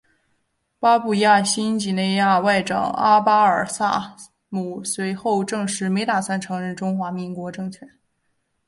[0.79, 4.15] 巴布亚新几内亚外长阿巴尔萨
[4.49, 7.87] 姆随后证实没打算承认中华民国政权。